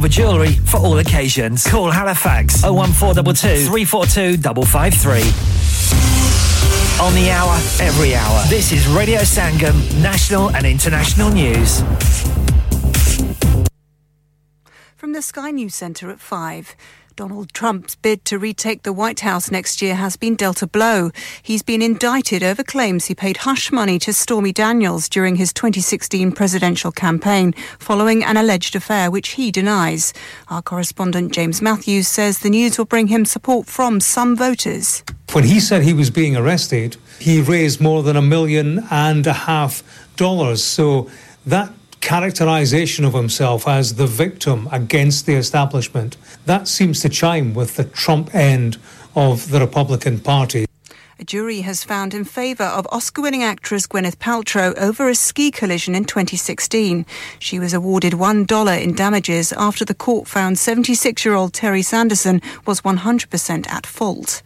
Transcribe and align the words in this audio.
silver 0.00 0.08
jewellery 0.08 0.52
for 0.52 0.78
all 0.78 0.98
occasions. 0.98 1.66
Call 1.66 1.90
Halifax 1.90 2.62
01422 2.62 3.66
342 3.66 4.38
553. 4.64 5.20
On 7.04 7.14
the 7.14 7.30
hour, 7.30 7.54
every 7.80 8.14
hour. 8.14 8.42
This 8.48 8.72
is 8.72 8.86
Radio 8.88 9.20
Sangam, 9.20 9.74
national 10.02 10.50
and 10.50 10.64
international 10.64 11.30
news 11.30 11.82
from 14.96 15.12
the 15.12 15.22
Sky 15.22 15.50
News 15.50 15.74
Centre 15.74 16.10
at 16.10 16.20
5. 16.20 16.76
Donald 17.16 17.52
Trump's 17.52 17.94
bid 17.94 18.24
to 18.26 18.38
retake 18.38 18.82
the 18.82 18.92
White 18.92 19.20
House 19.20 19.50
next 19.50 19.82
year 19.82 19.94
has 19.94 20.16
been 20.16 20.34
dealt 20.34 20.62
a 20.62 20.66
blow. 20.66 21.10
He's 21.42 21.62
been 21.62 21.82
indicted 21.82 22.42
over 22.42 22.62
claims 22.62 23.06
he 23.06 23.14
paid 23.14 23.38
hush 23.38 23.72
money 23.72 23.98
to 24.00 24.12
Stormy 24.12 24.52
Daniels 24.52 25.08
during 25.08 25.36
his 25.36 25.52
2016 25.52 26.32
presidential 26.32 26.92
campaign 26.92 27.52
following 27.78 28.24
an 28.24 28.36
alleged 28.36 28.76
affair 28.76 29.10
which 29.10 29.30
he 29.30 29.50
denies. 29.50 30.12
Our 30.48 30.62
correspondent 30.62 31.32
James 31.32 31.60
Matthews 31.60 32.08
says 32.08 32.38
the 32.38 32.50
news 32.50 32.78
will 32.78 32.84
bring 32.84 33.08
him 33.08 33.24
support 33.24 33.66
from 33.66 34.00
some 34.00 34.36
voters. 34.36 35.02
When 35.32 35.44
he 35.44 35.60
said 35.60 35.82
he 35.82 35.92
was 35.92 36.10
being 36.10 36.36
arrested, 36.36 36.96
he 37.18 37.40
raised 37.40 37.80
more 37.80 38.02
than 38.02 38.16
a 38.16 38.22
million 38.22 38.84
and 38.90 39.26
a 39.26 39.32
half 39.32 39.82
dollars. 40.16 40.62
So 40.62 41.10
that 41.46 41.72
characterization 42.00 43.04
of 43.04 43.14
himself 43.14 43.68
as 43.68 43.94
the 43.94 44.06
victim 44.06 44.68
against 44.72 45.26
the 45.26 45.34
establishment. 45.34 46.16
That 46.46 46.68
seems 46.68 47.00
to 47.02 47.08
chime 47.08 47.54
with 47.54 47.76
the 47.76 47.84
Trump 47.84 48.34
end 48.34 48.78
of 49.14 49.50
the 49.50 49.60
Republican 49.60 50.20
Party. 50.20 50.66
A 51.18 51.24
jury 51.24 51.60
has 51.60 51.84
found 51.84 52.14
in 52.14 52.24
favour 52.24 52.64
of 52.64 52.88
Oscar 52.90 53.20
winning 53.20 53.42
actress 53.42 53.86
Gwyneth 53.86 54.16
Paltrow 54.16 54.74
over 54.78 55.06
a 55.06 55.14
ski 55.14 55.50
collision 55.50 55.94
in 55.94 56.06
2016. 56.06 57.04
She 57.38 57.58
was 57.58 57.74
awarded 57.74 58.14
$1 58.14 58.82
in 58.82 58.94
damages 58.94 59.52
after 59.52 59.84
the 59.84 59.94
court 59.94 60.26
found 60.26 60.58
76 60.58 61.22
year 61.22 61.34
old 61.34 61.52
Terry 61.52 61.82
Sanderson 61.82 62.40
was 62.66 62.80
100% 62.80 63.68
at 63.68 63.84
fault. 63.84 64.40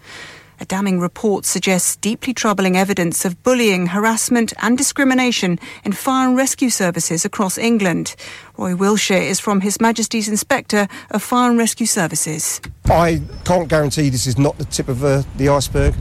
A 0.65 0.67
damning 0.67 0.99
report 0.99 1.45
suggests 1.45 1.95
deeply 1.97 2.33
troubling 2.33 2.75
evidence 2.75 3.27
of 3.27 3.43
bullying, 3.43 3.89
harassment, 3.89 4.55
and 4.63 4.79
discrimination 4.79 5.59
in 5.85 5.93
fire 5.93 6.27
and 6.27 6.39
rescue 6.39 6.71
services 6.71 7.27
across 7.27 7.59
England. 7.59 8.17
Roy 8.57 8.75
Wilshire 8.75 9.19
is 9.19 9.39
from 9.39 9.61
His 9.61 9.79
Majesty's 9.79 10.27
Inspector 10.27 10.89
of 11.11 11.23
Fire 11.23 11.51
and 11.51 11.59
Rescue 11.59 11.85
Services. 11.85 12.63
I 12.87 13.21
can't 13.45 13.69
guarantee 13.69 14.09
this 14.09 14.27
is 14.27 14.39
not 14.39 14.57
the 14.57 14.65
tip 14.65 14.89
of 14.89 15.05
uh, 15.05 15.25
the 15.37 15.51
iceberg. 15.51 15.95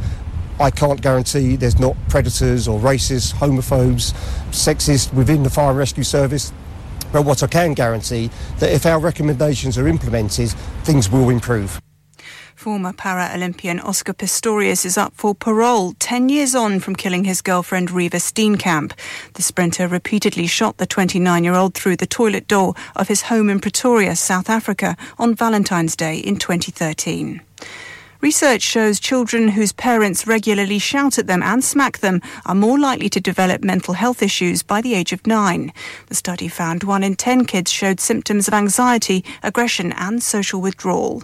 I 0.62 0.72
can't 0.72 1.02
guarantee 1.02 1.58
there's 1.58 1.78
not 1.78 1.98
predators 2.08 2.66
or 2.66 2.80
racists, 2.80 3.34
homophobes, 3.34 4.14
sexist 4.52 5.14
within 5.14 5.44
the 5.44 5.50
fire 5.50 5.72
and 5.72 5.78
rescue 5.78 6.06
service. 6.06 6.54
But 7.12 7.26
what 7.26 7.44
I 7.44 7.48
can 7.48 7.74
guarantee 7.74 8.30
that 8.60 8.72
if 8.72 8.86
our 8.86 9.00
recommendations 9.00 9.78
are 9.78 9.90
implemented, 9.90 10.52
things 10.86 11.10
will 11.10 11.30
improve. 11.32 11.82
Former 12.64 12.94
para 12.94 13.30
Olympian 13.36 13.82
Oscar 13.82 14.14
Pistorius 14.14 14.86
is 14.86 14.98
up 14.98 15.14
for 15.18 15.36
parole 15.36 15.96
10 16.00 16.30
years 16.30 16.56
on 16.56 16.80
from 16.80 16.96
killing 16.96 17.26
his 17.26 17.42
girlfriend 17.42 17.92
Reva 17.92 18.16
Steenkamp. 18.16 18.94
The 19.34 19.42
sprinter 19.42 19.86
repeatedly 19.86 20.48
shot 20.48 20.78
the 20.78 20.86
29 20.86 21.44
year 21.44 21.56
old 21.56 21.74
through 21.74 21.98
the 21.98 22.06
toilet 22.06 22.48
door 22.48 22.74
of 22.96 23.10
his 23.10 23.24
home 23.24 23.50
in 23.50 23.60
Pretoria, 23.60 24.16
South 24.16 24.50
Africa, 24.50 24.96
on 25.20 25.36
Valentine's 25.36 25.98
Day 25.98 26.20
in 26.20 26.38
2013. 26.38 27.42
Research 28.22 28.62
shows 28.62 28.98
children 28.98 29.50
whose 29.50 29.74
parents 29.74 30.26
regularly 30.26 30.80
shout 30.80 31.20
at 31.20 31.28
them 31.28 31.44
and 31.44 31.62
smack 31.66 31.98
them 31.98 32.22
are 32.46 32.56
more 32.56 32.80
likely 32.80 33.10
to 33.10 33.20
develop 33.20 33.62
mental 33.62 33.96
health 33.96 34.24
issues 34.24 34.64
by 34.64 34.80
the 34.80 34.94
age 34.94 35.12
of 35.12 35.28
nine. 35.28 35.74
The 36.08 36.16
study 36.16 36.48
found 36.48 36.86
one 36.86 37.04
in 37.04 37.18
10 37.18 37.44
kids 37.44 37.70
showed 37.70 38.00
symptoms 38.00 38.48
of 38.48 38.54
anxiety, 38.54 39.26
aggression, 39.44 39.92
and 39.92 40.24
social 40.24 40.62
withdrawal. 40.62 41.24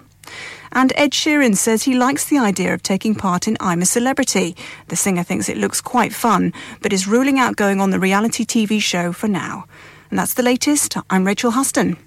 And 0.71 0.93
Ed 0.95 1.11
Sheeran 1.11 1.55
says 1.55 1.83
he 1.83 1.95
likes 1.95 2.25
the 2.25 2.37
idea 2.37 2.73
of 2.73 2.83
taking 2.83 3.15
part 3.15 3.47
in 3.47 3.57
I'm 3.59 3.81
a 3.81 3.85
Celebrity. 3.85 4.55
The 4.87 4.95
singer 4.95 5.23
thinks 5.23 5.49
it 5.49 5.57
looks 5.57 5.81
quite 5.81 6.13
fun, 6.13 6.53
but 6.81 6.93
is 6.93 7.07
ruling 7.07 7.39
out 7.39 7.55
going 7.55 7.81
on 7.81 7.89
the 7.89 7.99
reality 7.99 8.45
TV 8.45 8.81
show 8.81 9.11
for 9.11 9.27
now. 9.27 9.65
And 10.09 10.19
that's 10.19 10.33
the 10.33 10.43
latest. 10.43 10.95
I'm 11.09 11.25
Rachel 11.25 11.51
Huston. 11.51 11.97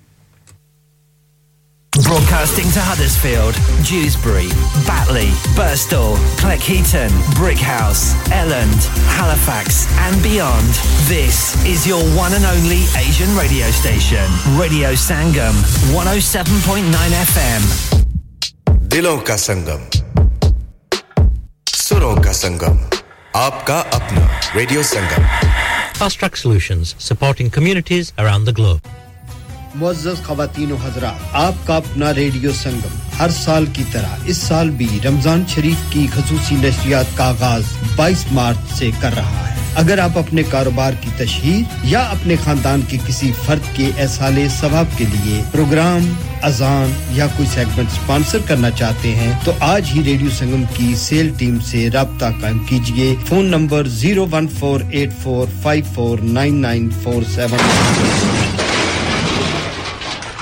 Broadcasting 2.05 2.65
to 2.73 2.81
Huddersfield, 2.81 3.53
Dewsbury, 3.85 4.49
Batley, 4.87 5.29
Burstall, 5.53 6.17
Cleckheaton, 6.41 7.11
Brickhouse, 7.37 8.15
Elland, 8.33 8.81
Halifax, 9.13 9.87
and 9.99 10.23
beyond. 10.23 10.67
This 11.05 11.63
is 11.67 11.87
your 11.87 12.03
one 12.17 12.33
and 12.33 12.47
only 12.47 12.85
Asian 12.97 13.29
radio 13.37 13.71
station, 13.71 14.25
Radio 14.57 14.93
Sangam, 14.93 15.53
107.9 15.93 16.91
FM. 16.91 18.12
دلوں 18.93 19.19
کا 19.19 19.37
سنگم 19.37 19.85
سروں 21.67 22.15
کا 22.17 22.33
سنگم 22.33 22.77
آپ 23.35 23.65
کا 23.67 23.77
اپنا 23.91 24.27
radio 24.55 24.83
Sangam 24.83 25.27
فسٹرک 25.99 26.37
solutions 26.37 26.95
supporting 27.01 27.49
communities 27.49 28.13
around 28.19 28.47
the 28.47 28.53
globe 28.59 29.02
معزز 29.75 30.21
خواتین 30.23 30.73
و 30.73 30.77
حضرات 30.77 31.35
آپ 31.35 31.67
کا 31.67 31.77
اپنا 31.77 32.13
ریڈیو 32.15 32.53
سنگم 32.53 32.99
ہر 33.19 33.31
سال 33.35 33.67
کی 33.73 33.85
طرح 33.93 34.25
اس 34.27 34.37
سال 34.39 34.71
بھی 34.71 34.89
رمضان 35.05 35.45
شریف 35.49 35.93
کی 35.93 36.07
خصوصی 36.13 36.55
نشریات 36.57 37.17
کا 37.17 37.29
آغاز 37.29 37.73
بائیس 37.97 38.25
مارچ 38.33 38.75
سے 38.79 38.91
کر 39.01 39.15
رہا 39.17 39.47
ہے 39.47 39.61
اگر 39.77 39.99
آپ 39.99 40.19
اپنے 40.19 40.43
کاروبار 40.51 40.93
کی 41.01 41.11
تشہیر 41.19 41.85
یا 41.85 42.01
اپنے 42.11 42.37
خاندان 42.45 42.81
کے 42.91 42.97
کسی 43.07 43.31
فرد 43.45 43.75
کے 43.77 43.91
احسال 43.99 44.39
ثواب 44.61 44.99
کے 44.99 45.05
لیے 45.05 45.41
پروگرام 45.53 46.13
اذان 46.43 46.93
یا 47.13 47.27
کوئی 47.37 47.49
سیگمنٹ 47.49 47.91
سپانسر 47.91 48.39
کرنا 48.47 48.71
چاہتے 48.73 49.15
ہیں 49.15 49.33
تو 49.45 49.53
آج 49.61 49.91
ہی 49.95 50.05
ریڈیو 50.05 50.31
سنگم 50.39 50.65
کی 50.77 50.95
سیل 50.99 51.33
ٹیم 51.39 51.59
سے 51.67 51.89
رابطہ 51.91 52.31
قائم 52.41 52.59
کیجیے 52.69 53.15
phone 53.29 53.51
number 53.51 53.89
zero 53.95 54.27
one 54.33 54.49
four 54.59 54.81
eight 54.91 55.13
four 55.23 55.47
five 55.63 55.85
four 55.95 56.19
nine 56.31 56.61
nine 56.63 56.91
four 57.03 57.23
seven 57.35 58.62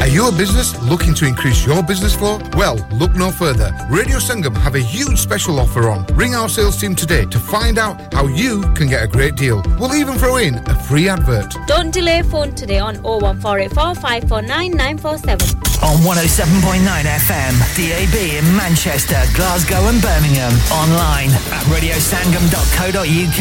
Are 0.00 0.08
you 0.08 0.28
a 0.28 0.32
business 0.32 0.78
looking 0.82 1.14
to 1.14 1.26
increase 1.26 1.64
your 1.64 1.82
business 1.82 2.14
flow? 2.14 2.38
Well, 2.56 2.76
look 2.92 3.14
no 3.14 3.30
further. 3.30 3.72
Radio 3.88 4.18
Sangam 4.18 4.54
have 4.56 4.74
a 4.74 4.80
huge 4.80 5.18
special 5.18 5.58
offer 5.60 5.88
on. 5.88 6.04
Ring 6.14 6.34
our 6.34 6.48
sales 6.48 6.76
team 6.80 6.94
today 6.94 7.24
to 7.26 7.38
find 7.38 7.78
out 7.78 8.12
how 8.12 8.26
you 8.26 8.62
can 8.74 8.88
get 8.88 9.02
a 9.04 9.06
great 9.06 9.36
deal. 9.36 9.62
We'll 9.78 9.94
even 9.94 10.16
throw 10.18 10.36
in 10.36 10.56
a 10.68 10.74
free 10.74 11.08
advert. 11.08 11.54
Don't 11.66 11.90
delay 11.92 12.22
phone 12.22 12.54
today 12.54 12.80
on 12.80 12.96
01484 13.02 13.94
549 13.94 14.70
947. 14.72 15.60
On 15.82 15.96
107.9 15.98 16.80
FM, 17.04 17.54
DAB 17.76 18.44
in 18.44 18.56
Manchester, 18.56 19.20
Glasgow 19.34 19.86
and 19.88 20.00
Birmingham. 20.02 20.52
Online 20.72 21.30
at 21.30 21.64
radiosangam.co.uk 21.70 23.40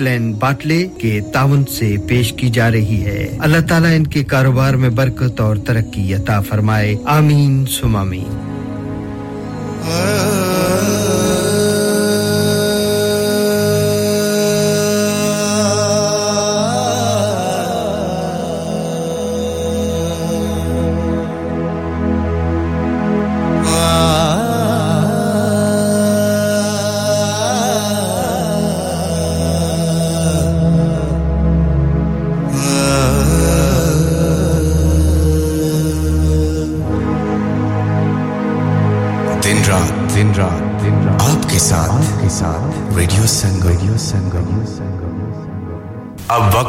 لین 0.00 0.32
باٹلے 0.32 0.86
کے 0.98 1.20
تعاون 1.32 1.64
سے 1.66 1.96
پیش 2.08 2.32
کی 2.32 2.48
جا 2.48 2.70
رہی 2.70 3.04
ہے 3.04 3.28
اللہ 3.38 3.66
تعالیٰ 3.68 3.94
ان 3.96 4.06
کے 4.06 4.24
کاروبار 4.24 4.74
میں 4.74 4.88
برکت 4.88 5.40
اور 5.40 5.56
ترقی 5.56 6.14
عطا 6.14 6.40
فرمائے 6.40 6.94
آمین 7.04 7.64
سمامین 7.80 8.45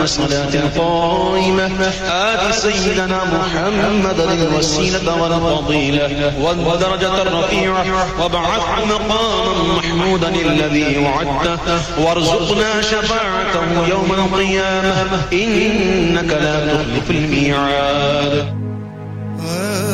والصلاة 0.00 0.54
القائمة 0.54 1.70
آت 2.08 2.54
سيدنا 2.54 3.20
محمد 3.24 4.20
الوسيلة 4.20 5.22
والفضيلة 5.22 6.32
والدرجة 6.40 7.22
الرفيعة 7.22 7.84
وابعث 8.22 8.60
مقاما 8.88 9.74
محمودا 9.76 10.28
الذي 10.28 10.98
وعدته 10.98 11.80
وارزقنا 11.98 12.82
شفاعته 12.82 13.88
يوم 13.88 14.12
القيامة 14.12 15.22
إنك 15.32 16.32
لا 16.32 16.66
تخلف 16.74 17.10
الميعاد 17.10 18.54
آه. 19.50 19.87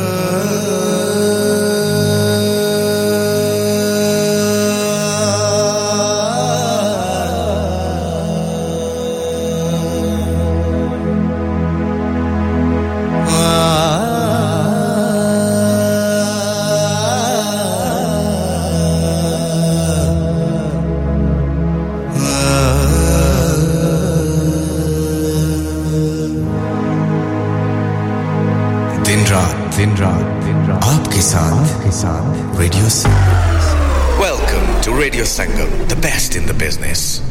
Radio 32.85 32.91
Sangam. 32.91 34.19
Welcome 34.21 34.83
to 34.83 34.93
Radio 34.93 35.25
Sangam, 35.25 35.89
the 35.89 35.97
best 35.97 36.37
in 36.37 36.45
the 36.45 36.53
business. 36.53 37.23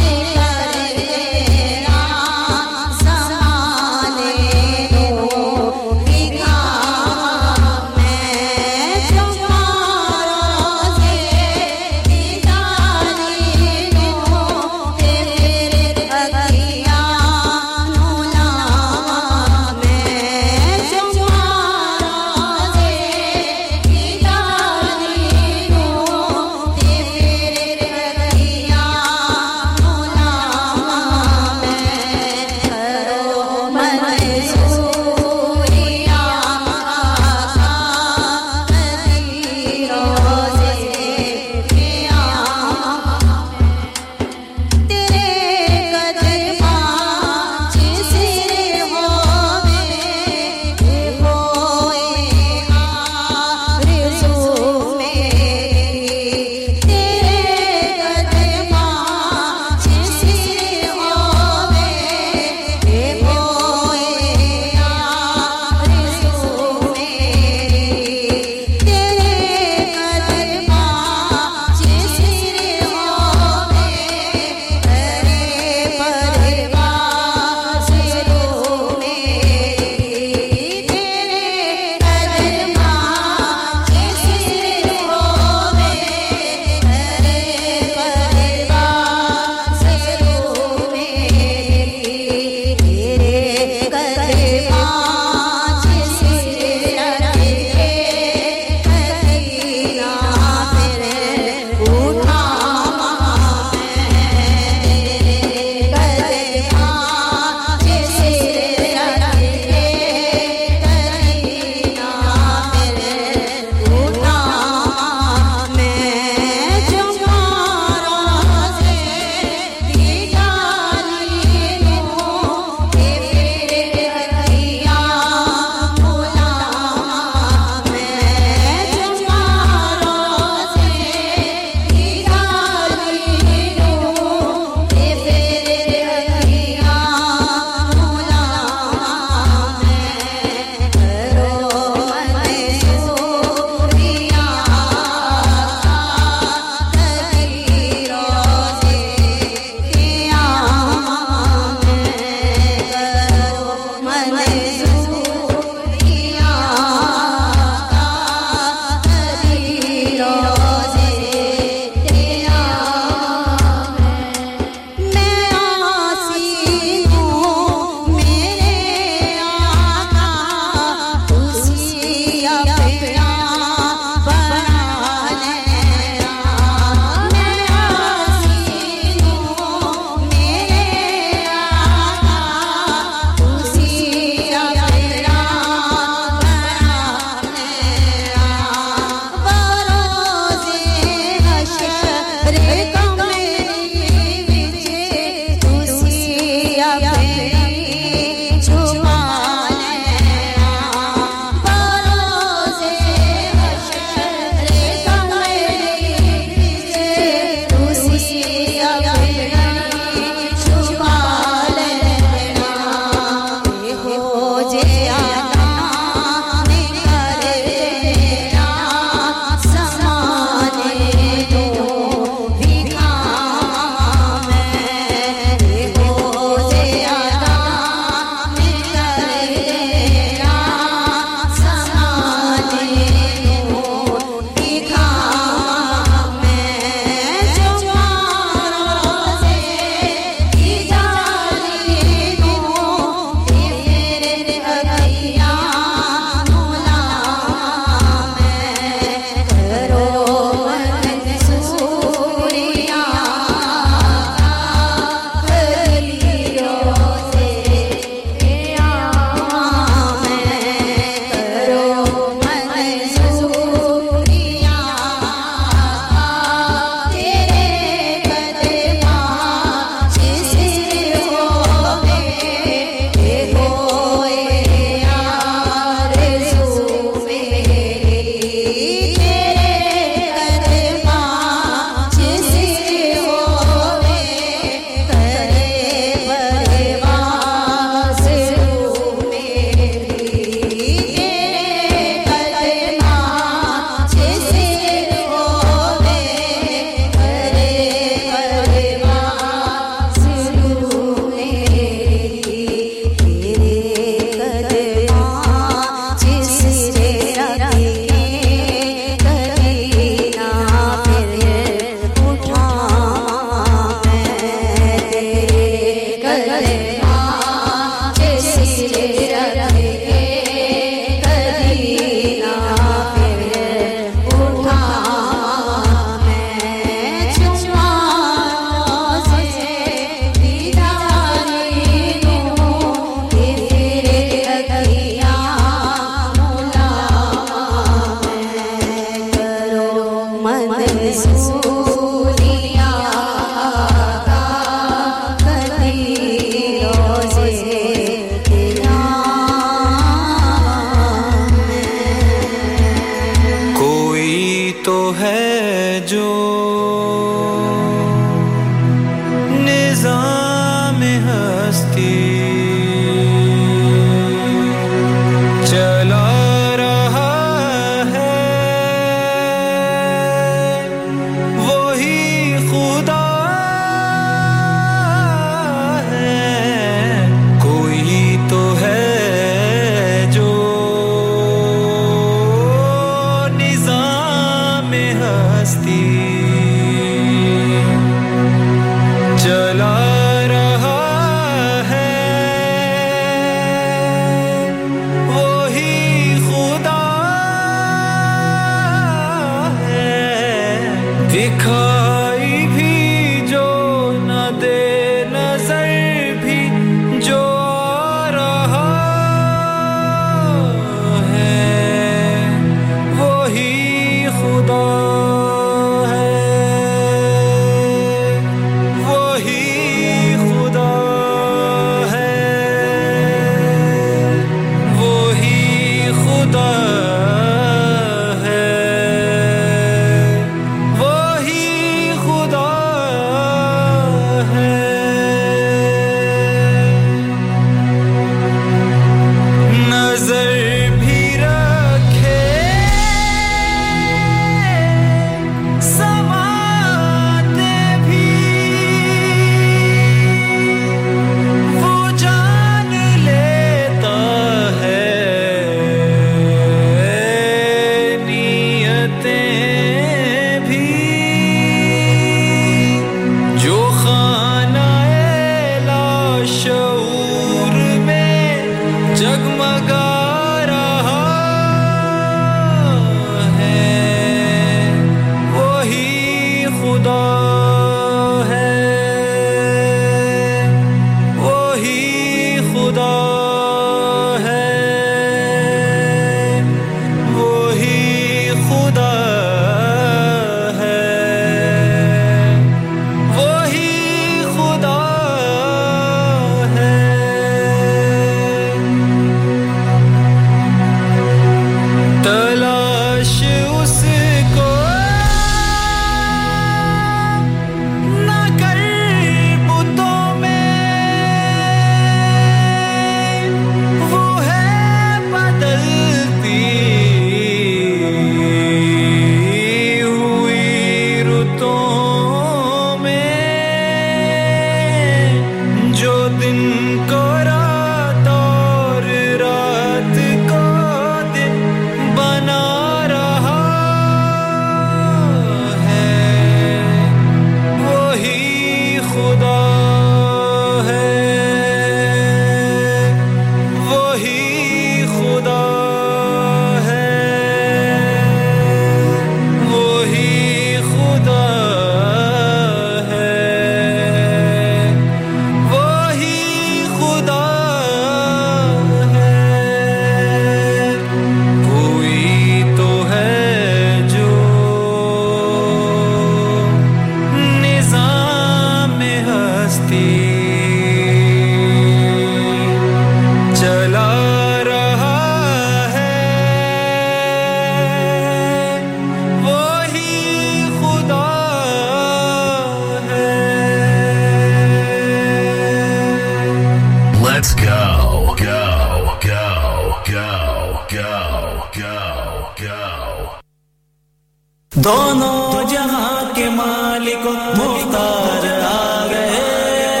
دونوں 594.76 595.62
جہاں 595.70 596.34
کے 596.34 596.48
مالک 596.50 597.26
مختار 597.56 598.46
آ 598.62 599.06
گئے 599.10 599.42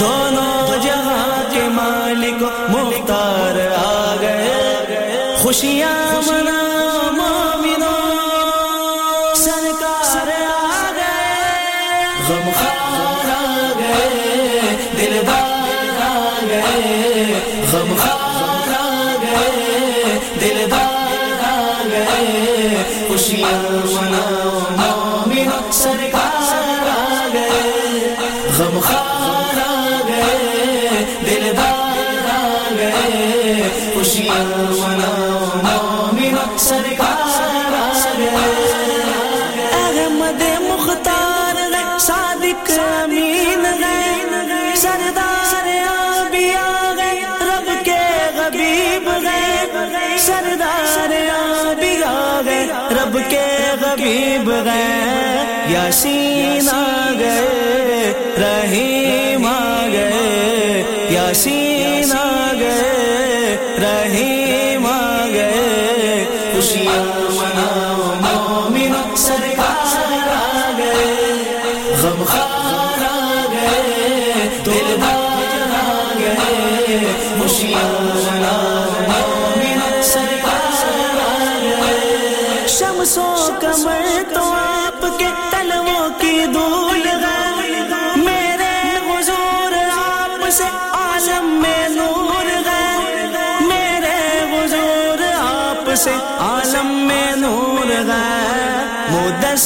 دونوں 0.00 0.82
جہاں 0.82 1.42
کے 1.52 1.62
مالک 1.74 2.42
مختار 2.70 3.58
آ 3.76 4.14
گئے 4.20 5.36
خوشیاں 5.42 6.07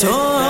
corazón. 0.00 0.41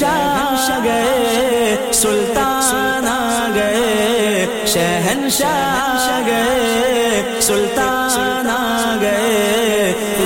شہنشاہ 0.00 0.78
گئے 0.84 1.92
سلطان 1.92 3.06
آ 3.06 3.48
گئے 3.54 4.46
شہنشاہ 4.66 6.20
گئے 6.26 7.40
سلطان 7.42 8.48
آ 8.48 8.96
گئے 9.00 9.92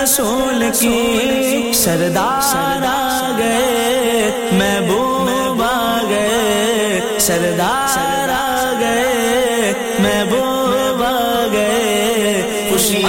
رسول 0.00 0.65
کی 0.81 1.73
سردار 1.75 2.41
آ 2.43 3.37
گئے 3.39 4.31
میں 4.59 4.79
آ 4.91 5.53
با 5.59 6.01
گئے 6.09 7.19
سردار 7.19 7.89
سردا 7.89 8.73
گئے 8.81 9.73
میں 9.99 10.23
آ 10.23 10.93
با 10.99 11.47
گئے 11.53 12.43
خوشی 12.71 13.05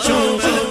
چمچوں 0.05 0.70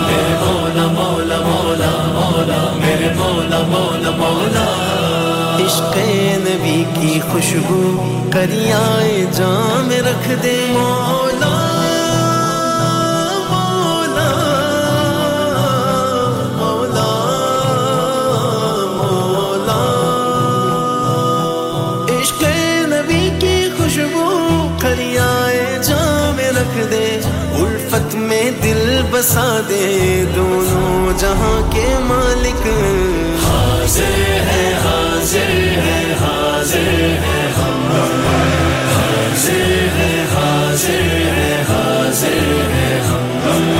میرے 0.06 0.34
مولا 0.40 0.80
مولا 0.92 1.38
مولا 2.14 2.58
میرے 2.80 3.08
مولا 3.16 3.60
مولا 3.68 4.10
مولا 4.18 4.64
عشق 5.64 5.96
نبی 6.46 6.82
کی 6.94 7.18
خوشبو 7.32 7.80
کری 8.32 8.70
آئے 8.72 9.24
رکھ 10.06 10.28
دے 10.42 10.56
مولا 10.72 11.19
بسا 29.20 29.48
دے 29.68 30.24
دونوں 30.34 31.12
جہاں 31.20 31.60
کے 31.72 31.86
مالک 32.02 32.66
حاضر 33.42 34.14
ہے 34.46 34.62
حاضر 34.84 35.50
ہے 35.78 35.98
حاضر 36.20 37.18
ہے 37.24 37.42
ہاس 37.56 38.36
ہاس 41.68 42.24
ہم 43.08 43.28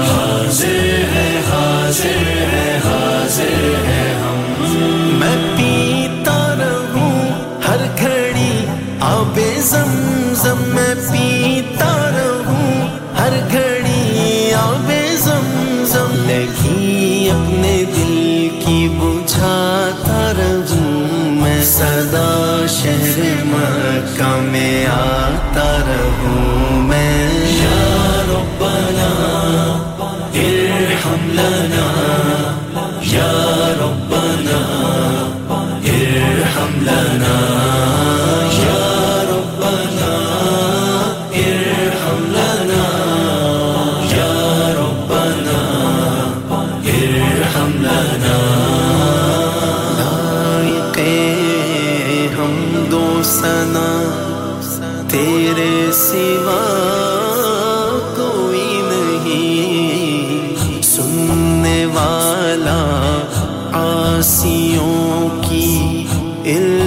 سوا 56.36 58.06
کوئی 58.16 58.82
نہیں 58.88 60.82
سننے 60.84 61.86
والا 61.94 62.82
آسیوں 63.74 65.30
کی 65.44 66.06
علم 66.46 66.85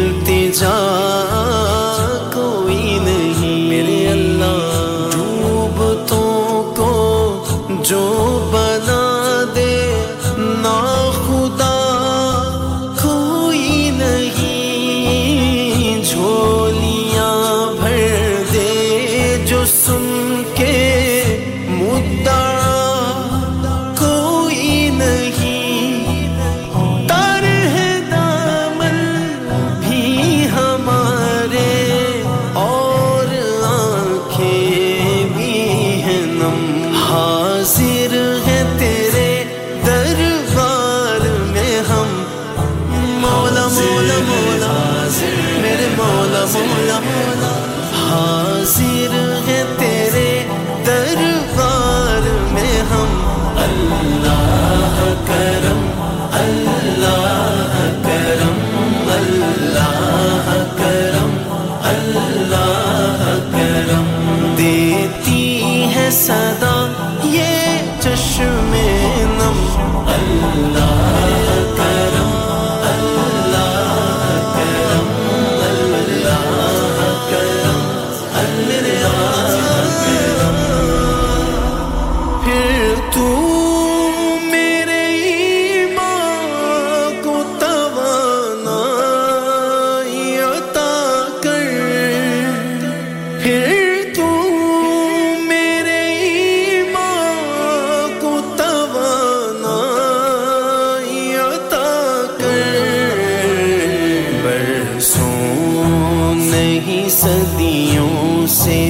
صدیوں 107.10 108.46
سے 108.46 108.80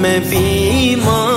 میں 0.00 0.18
بیمار 0.30 1.35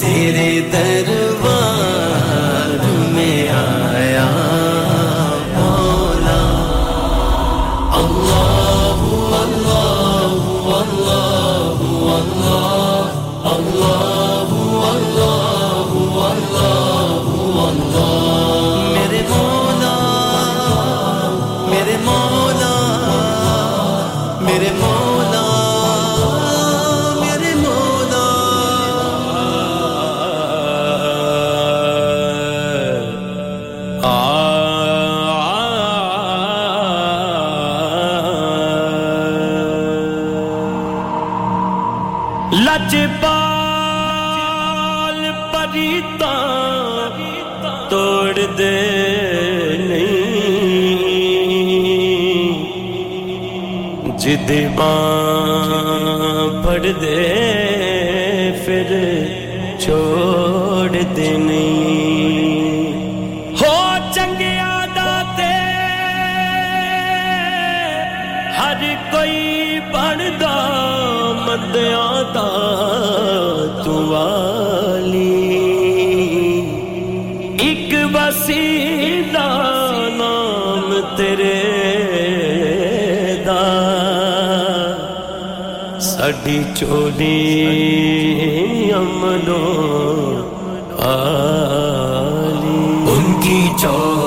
تیرے 0.00 0.50
در 0.72 1.37
The 54.48 54.62
divine. 54.62 55.37
کی 86.48 86.60
چولی 86.74 87.32
امنو 88.92 89.64
آلی 91.08 92.78
ان 93.10 93.40
کی 93.40 93.60
چولی 93.80 94.17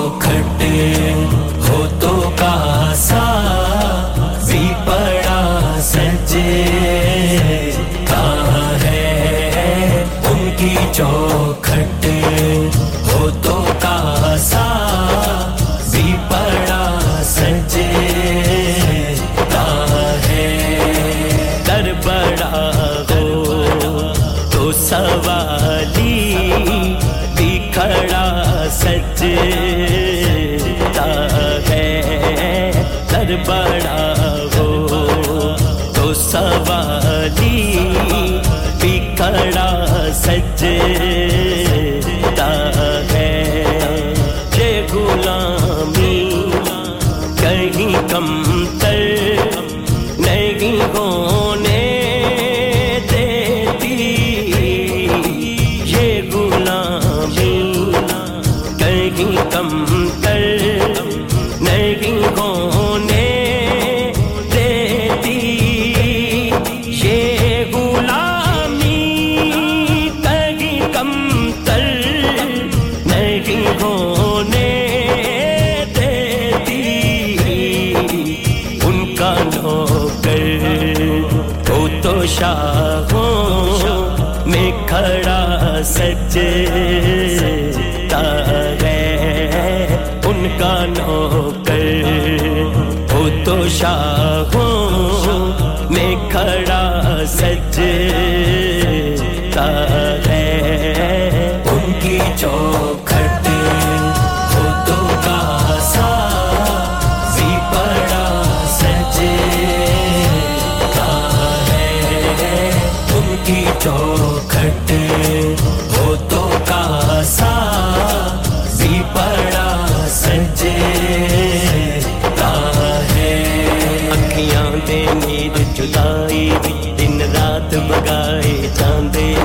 ਰਾਤ 127.62 127.76
ਬਗਾਏ 127.80 128.70
ਜਾਂਦੇ 128.78 129.36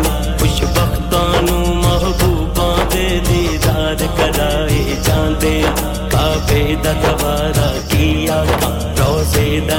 ਖੁਸ਼ 0.39 0.63
ਬਖਤਾਂ 0.65 1.43
ਨੂੰ 1.43 1.77
ਮਹਬੂਬਾਂ 1.77 2.87
ਦੇ 2.87 3.09
ਦੀਦਾਰ 3.21 4.07
ਕਰਾਏ 4.19 4.97
ਜਾਂਦੇ 5.03 5.63
ਕਾਬੇ 6.11 6.77
ਦਾ 6.85 6.93
ਦਵਾਰਾ 6.95 7.73
ਕੀਆ 7.91 8.45
ਰੋਜ਼ੇ 8.99 9.61
ਦਾ 9.61 9.79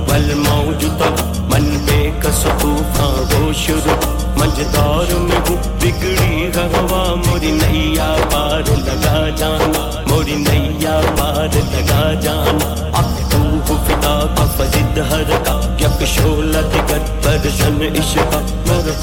والموج 0.09 0.85
تب 0.99 1.21
من 1.53 1.65
میں 1.87 2.11
کسو 2.23 2.51
وہ 2.63 3.53
شروع 3.61 3.97
مجدار 4.37 5.13
میں 5.21 5.41
ہوں 5.49 5.57
بگڑی 5.81 6.47
ہوا 6.57 7.03
موری 7.25 7.51
نیا 7.53 8.15
بار 8.33 8.71
لگا 8.79 9.29
جان 9.39 9.73
موری 10.11 10.35
نیا 10.45 11.01
بار 11.19 11.57
لگا 11.73 12.13
جان 12.23 12.63
اب 12.93 13.19
تو 13.31 13.77
فدا 13.87 14.17
کا 14.37 14.47
فضد 14.57 14.99
ہر 15.11 15.37
کا 15.47 15.61
یک 15.81 16.05
شولت 16.15 16.77
گر 16.91 17.05
پر 17.23 17.49
زن 17.59 17.83
عشقا 17.83 18.36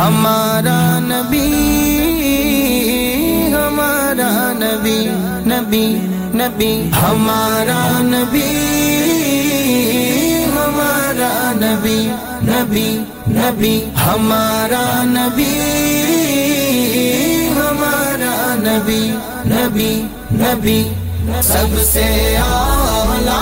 ہمارا 0.00 0.78
نبی 1.00 1.46
ہمارا 3.54 4.30
نبی 4.60 4.98
نبی 5.46 5.82
نبی 6.34 6.70
ہمارا 6.92 7.80
نبی 8.02 8.46
ہمارا 10.54 11.32
نبی 11.60 11.98
نبی 12.46 12.88
نبی 13.34 13.74
ہمارا 14.06 14.82
نبی 15.06 15.50
ہمارا 17.58 18.34
نبی 18.64 19.02
نبی 19.46 19.92
نبی 20.40 20.82
سب 21.44 21.80
سے 21.92 22.08
آلہ 22.38 23.40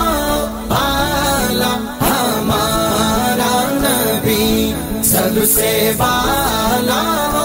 سی 5.44 5.90
والا 5.98 7.37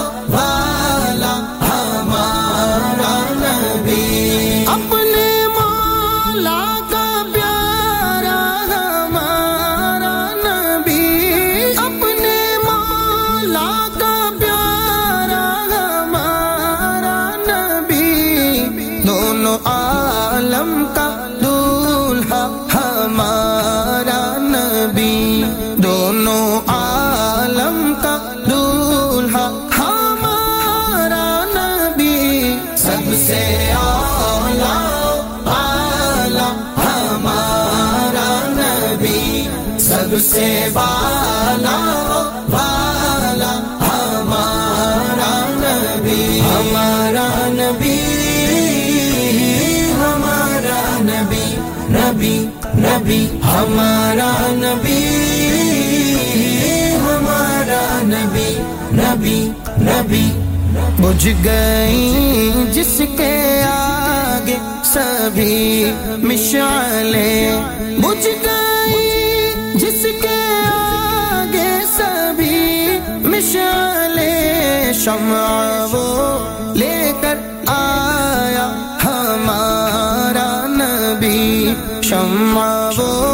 ہمارا 53.64 54.30
نبی 54.54 55.02
ہمارا 57.02 57.84
نبی 58.04 58.48
نبی 58.92 59.38
نبی 59.80 60.24
بجھ 60.98 61.28
گئی 61.44 62.52
جس 62.72 63.00
کے 63.18 63.32
آگے 63.68 64.56
سبھی 64.84 65.92
مشالے 66.22 67.32
بجھ 68.00 68.26
گئی 68.44 69.78
جس 69.78 70.04
کے 70.22 70.36
آگے 70.72 71.68
سبھی 71.96 72.98
مشالے 73.28 74.32
شمع 75.04 75.46
وہ 75.92 76.04
لے 76.74 77.12
کر 77.22 77.38
آیا 77.72 78.68
ہمارا 79.04 80.50
نبی 80.76 81.74
شمع 82.02 82.72
وہ 82.98 83.33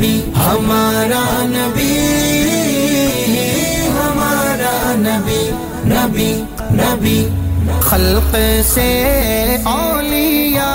نبی 0.00 0.20
ہمارا 0.36 1.24
نبی 1.46 1.94
ہمارا 3.96 4.92
نبی 4.98 5.42
نبی 5.88 6.30
نبی 6.72 7.18
خلق 7.82 8.36
سے 8.64 8.86
اولیاء 9.66 10.74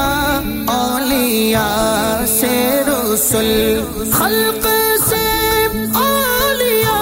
اولیاء 0.74 2.26
سے 2.30 2.54
رسل 2.88 3.50
خلق 4.12 4.68
سے 5.08 5.24
اولیاء 5.96 6.94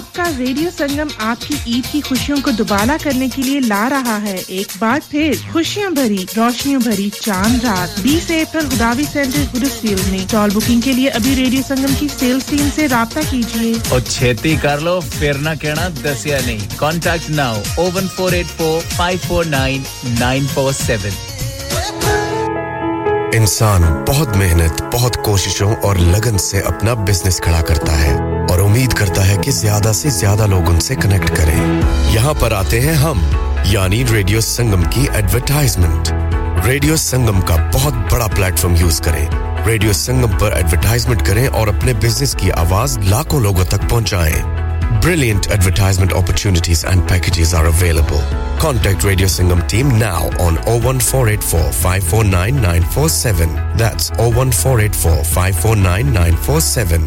آپ 0.00 0.14
کا 0.14 0.24
ریڈیو 0.38 0.70
سنگم 0.76 1.08
آپ 1.20 1.40
کی 1.40 1.54
عید 1.66 1.92
کی 1.92 2.00
خوشیوں 2.00 2.36
کو 2.44 2.50
دوبالا 2.50 2.96
کرنے 3.02 3.26
کے 3.34 3.42
لیے 3.42 3.58
لا 3.60 3.88
رہا 3.90 4.16
ہے 4.22 4.36
ایک 4.48 4.72
بار 4.78 4.98
پھر 5.10 5.32
خوشیوں 5.52 5.90
بھری 5.90 6.24
روشنیوں 6.36 6.80
بھری 6.80 7.08
چاند 7.16 7.64
رات 7.64 8.00
بیس 8.00 8.30
اپریل 8.30 8.68
خداوی 8.68 9.04
سینٹر 9.04 9.44
خود 9.52 9.64
میں 10.10 10.24
ٹال 10.30 10.50
بکنگ 10.54 10.80
کے 10.80 10.92
لیے 10.92 11.10
ابھی 11.10 11.34
ریڈیو 11.36 11.62
سنگم 11.68 11.94
کی 11.98 12.08
سیلز 12.08 12.44
ٹیم 12.44 12.68
سے 12.74 12.88
رابطہ 12.88 13.20
کیجیے 13.30 13.72
اور 13.90 14.00
چھیتی 14.00 14.54
کر 14.62 14.80
لو 14.80 14.98
پھر 15.10 15.38
نہ 15.38 15.54
دس 16.02 16.26
یا 16.26 16.38
نہیں 16.46 16.66
contact 16.76 17.30
now 17.32 17.60
one 17.76 18.08
four 18.16 18.32
eight 18.32 18.56
four 18.56 18.80
five 18.96 19.18
four 19.26 19.44
nine 19.44 19.82
nine 20.20 20.46
four 20.54 20.72
seven 20.72 21.28
انسان 23.34 23.82
بہت 24.08 24.36
محنت 24.36 24.82
بہت 24.92 25.24
کوششوں 25.24 25.74
اور 25.82 25.96
لگن 25.96 26.38
سے 26.40 26.60
اپنا 26.66 26.94
بزنس 27.04 27.40
کھڑا 27.40 27.60
کرتا 27.62 28.00
ہے 28.00 28.29
امید 28.70 28.92
کرتا 28.94 29.26
ہے 29.26 29.36
کہ 29.42 29.50
زیادہ 29.52 29.92
سے 29.92 30.08
زیادہ 30.14 30.46
لوگ 30.46 30.68
ان 30.70 30.78
سے 30.80 30.94
کنیکٹ 30.94 31.30
کریں 31.36 31.56
یہاں 32.10 32.34
پر 32.40 32.52
آتے 32.52 32.80
ہیں 32.80 32.92
ہم 32.94 33.20
یعنی 33.66 34.02
ریڈیو 34.10 34.40
سنگم 34.40 34.82
کی 34.90 35.06
ایڈورٹائزمنٹ 35.12 36.10
ریڈیو 36.66 36.96
سنگم 36.96 37.40
کا 37.40 37.56
بہت 37.74 37.94
بڑا 38.12 38.26
پلیٹ 38.36 38.58
فارم 38.58 38.74
یوز 38.76 39.00
کریں 39.00 39.26
ریڈیو 39.66 39.92
سنگم 39.94 40.36
پر 40.40 40.52
ایڈورٹائزمنٹ 40.52 41.26
کریں 41.26 41.46
اور 41.48 41.68
اپنے 41.68 41.92
بزنس 42.02 42.34
کی 42.34 42.50
آواز 42.58 42.96
لاکھوں 43.04 43.40
لوگوں 43.40 43.64
تک 43.66 43.88
پہنچائے 43.90 44.42
brilliant 44.98 45.48
advertisement 45.48 46.12
opportunities 46.12 46.84
and 46.84 47.10
packages 47.10 47.56
contact 48.60 49.04
radio 49.04 49.28
Sangam 49.30 49.60
team 49.68 49.94
now 49.96 50.28
on 50.38 50.56
now 50.56 50.98
four 51.00 51.26
eight 51.26 51.44
four 51.44 51.70
five 51.72 52.08
four 52.08 52.24
nine 52.26 52.62
four 52.92 53.08
seven 53.10 54.50
four 54.52 54.78
eight 54.78 54.94
four 54.94 55.22
five 55.24 55.54
four 55.62 55.76
nine 55.78 56.36
four 56.42 56.60
seven 56.62 57.06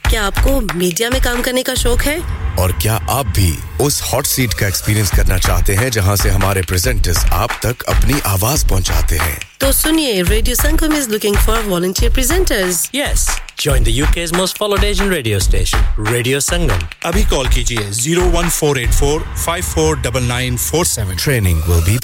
آپ 0.17 0.43
کو 0.43 0.59
میڈیا 0.73 1.09
میں 1.09 1.19
کام 1.23 1.41
کرنے 1.41 1.63
کا 1.63 1.73
شوق 1.75 2.05
ہے 2.07 2.17
اور 2.57 2.69
کیا 2.79 2.97
آپ 3.07 3.25
بھی 3.35 3.51
اس 3.79 4.01
ہاٹ 4.03 4.27
سیٹ 4.27 4.53
کا 4.53 4.65
ایکسپیرئنس 4.65 5.11
کرنا 5.11 5.37
چاہتے 5.37 5.75
ہیں 5.75 5.89
جہاں 5.89 6.15
سے 6.15 6.29
ہمارے 6.29 6.61
آپ 7.31 7.51
تک 7.59 7.83
اپنی 7.87 8.13
آواز 8.23 8.65
پہنچاتے 8.67 9.17
ہیں 9.17 9.35
تو 9.57 9.71
سنیے 9.71 10.21
radio 10.29 10.55
Sangam 10.55 10.95
is 10.97 11.07
looking 11.07 11.35
for 11.45 11.73
yes 12.93 13.29
join 13.57 13.83
کے 13.83 14.25
موسٹ 14.37 14.61
وٹرو 14.61 15.09
ریڈیو 15.09 15.37
اسٹیشن 15.37 16.05
ریڈیو 16.11 16.39
سنگم 16.39 16.85
ابھی 17.03 17.23
کال 17.29 17.45
کیجیے 17.53 17.91
zero 17.91 18.29
one 18.33 18.49
four 18.49 18.75
eight 18.75 18.93
four 18.93 19.21
five 19.43 19.63
four 19.73 19.95
double 19.95 20.23
nine 20.23 20.57
four 20.59 20.85
seven 20.85 21.15
training 21.15 21.69
will 21.69 21.81
be 21.81 21.97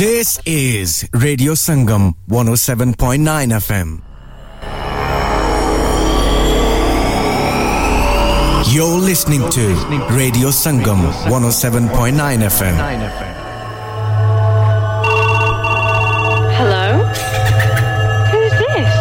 this 0.00 0.38
is 0.46 1.04
radio 1.22 1.54
Sangam 1.56 2.10
one 2.30 2.48
O 2.48 2.56
seven 2.58 2.92
point 2.94 3.24
nine 3.24 3.52
F 3.52 3.70
M 3.70 3.96
You're 8.66 8.98
listening 8.98 9.48
to 9.50 9.60
Radio 10.16 10.48
Sangam 10.48 11.10
107.9 11.28 12.42
FM. 12.48 12.76
Hello? 16.56 17.04
Who's 18.30 18.52
this? 18.62 18.92